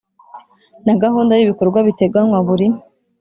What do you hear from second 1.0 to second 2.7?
gahunda y ibikorwa biteganywa buri